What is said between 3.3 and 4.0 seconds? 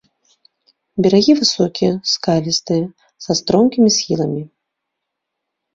стромкімі